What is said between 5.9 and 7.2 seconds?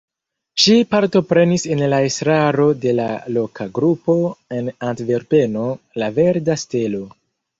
La Verda Stelo.